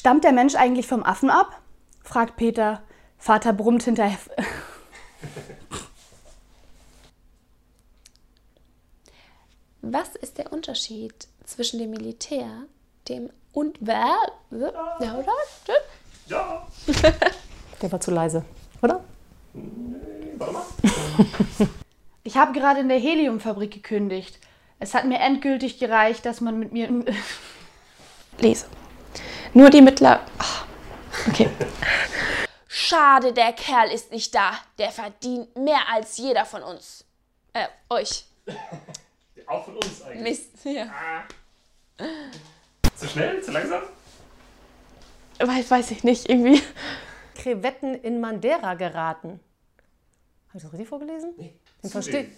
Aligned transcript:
Stammt 0.00 0.24
der 0.24 0.32
Mensch 0.32 0.54
eigentlich 0.54 0.86
vom 0.86 1.02
Affen 1.02 1.28
ab? 1.28 1.60
fragt 2.02 2.36
Peter. 2.36 2.82
Vater 3.18 3.52
brummt 3.52 3.82
hinterher. 3.82 4.16
Was 9.82 10.14
ist 10.16 10.38
der 10.38 10.52
Unterschied 10.52 11.12
zwischen 11.44 11.78
dem 11.78 11.90
Militär, 11.90 12.48
dem 13.08 13.30
und 13.52 13.76
wer? 13.80 14.16
Ja, 14.50 15.18
oder? 15.18 15.32
Ja. 16.28 16.66
Der 17.82 17.92
war 17.92 18.00
zu 18.00 18.10
leise, 18.10 18.44
oder? 18.82 19.02
Warte 20.38 20.52
mal. 20.52 20.62
Ich 22.22 22.36
habe 22.36 22.52
gerade 22.52 22.80
in 22.80 22.88
der 22.90 22.98
Heliumfabrik 22.98 23.72
gekündigt. 23.72 24.38
Es 24.78 24.92
hat 24.94 25.06
mir 25.06 25.18
endgültig 25.18 25.78
gereicht, 25.78 26.26
dass 26.26 26.42
man 26.42 26.58
mit 26.58 26.70
mir. 26.70 26.86
im- 26.86 27.04
Lese. 28.38 28.66
Nur 29.52 29.70
die 29.70 29.82
Mittler. 29.82 30.24
Ach, 30.38 30.66
okay. 31.28 31.50
Schade, 32.68 33.32
der 33.32 33.52
Kerl 33.52 33.90
ist 33.90 34.12
nicht 34.12 34.34
da. 34.34 34.52
Der 34.78 34.90
verdient 34.90 35.56
mehr 35.56 35.88
als 35.92 36.18
jeder 36.18 36.44
von 36.44 36.62
uns. 36.62 37.04
Äh, 37.52 37.66
euch. 37.88 38.24
Auch 39.46 39.64
von 39.64 39.76
uns 39.76 40.02
eigentlich. 40.02 40.22
Mist. 40.22 40.64
Ja. 40.64 41.24
Zu 42.94 43.08
schnell? 43.08 43.42
Zu 43.42 43.50
langsam? 43.50 43.82
Weiß, 45.40 45.70
weiß 45.70 45.90
ich 45.90 46.04
nicht, 46.04 46.28
irgendwie. 46.28 46.62
Krevetten 47.34 47.94
in 47.94 48.20
Madeira 48.20 48.74
geraten. 48.74 49.40
Habe 50.48 50.58
ich 50.58 50.62
das 50.62 50.72
richtig 50.72 50.88
vorgelesen? 50.88 51.34
Nee. 51.36 51.54
Den 51.82 51.90
verstehe. 51.90 52.30